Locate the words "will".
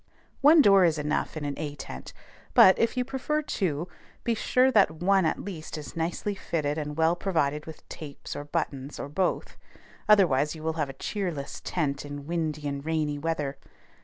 10.63-10.73